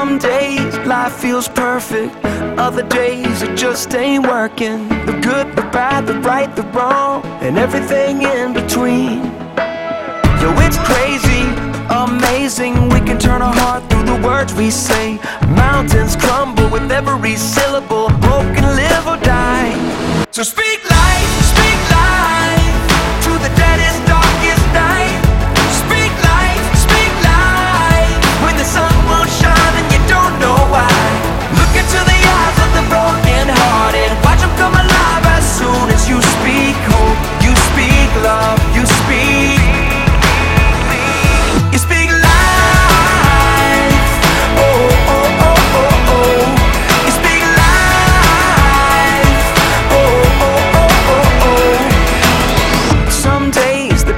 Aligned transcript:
Some 0.00 0.16
days 0.16 0.78
life 0.86 1.12
feels 1.12 1.46
perfect, 1.46 2.16
other 2.58 2.82
days 2.88 3.42
it 3.42 3.54
just 3.54 3.94
ain't 3.94 4.26
working. 4.26 4.88
The 5.04 5.12
good, 5.20 5.54
the 5.54 5.66
bad, 5.76 6.06
the 6.06 6.18
right, 6.20 6.50
the 6.56 6.62
wrong, 6.72 7.22
and 7.42 7.58
everything 7.58 8.22
in 8.22 8.54
between. 8.54 9.18
Yo, 10.40 10.48
it's 10.64 10.78
crazy, 10.88 11.42
amazing. 11.90 12.88
We 12.88 13.00
can 13.00 13.18
turn 13.18 13.42
our 13.42 13.52
heart 13.52 13.90
through 13.90 14.04
the 14.04 14.26
words 14.26 14.54
we 14.54 14.70
say. 14.70 15.18
Mountains 15.48 16.16
crumble 16.16 16.70
with 16.70 16.90
every 16.90 17.36
syllable. 17.36 18.08
Broken, 18.24 18.64
live 18.80 19.06
or 19.06 19.18
die. 19.18 19.76
So 20.30 20.42
speak 20.42 20.80
life. 20.88 21.29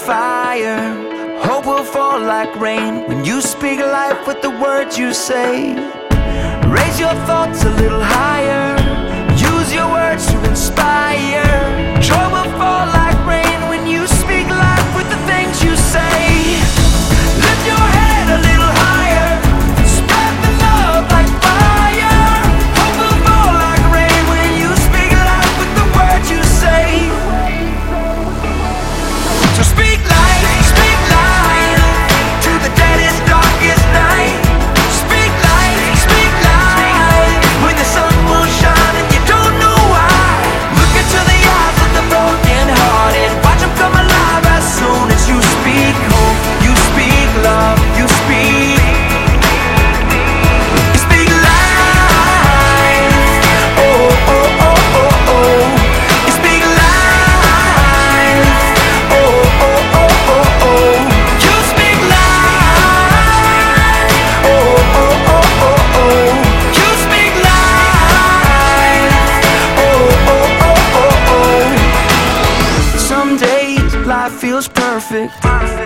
fire. 0.00 1.38
Hope 1.40 1.66
will 1.66 1.84
fall 1.84 2.18
like 2.20 2.54
rain 2.58 3.06
when 3.08 3.24
you 3.24 3.40
speak 3.40 3.78
life 3.80 4.26
with 4.26 4.40
the 4.40 4.50
words 4.50 4.98
you 4.98 5.12
say. 5.12 5.74
Raise 6.76 6.98
your 6.98 7.16
thoughts 7.28 7.64
a 7.64 7.70
little 7.70 8.02
higher. 8.02 8.39
feels 74.38 74.68
perfect. 74.68 75.79